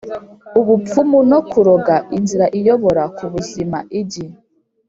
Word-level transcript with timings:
Ubupfumu 0.59 1.19
no 1.31 1.39
Kuroga 1.49 1.95
Inzira 2.17 2.45
iyobora 2.59 3.03
ku 3.15 3.25
buzima 3.33 3.77
igi 3.99 4.25